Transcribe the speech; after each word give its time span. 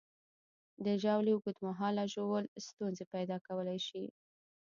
د 0.85 0.87
ژاولې 1.01 1.31
اوږد 1.33 1.57
مهاله 1.67 2.03
ژوول 2.13 2.45
ستونزې 2.67 3.05
پیدا 3.13 3.37
کولی 3.47 3.79
شي. 3.87 4.03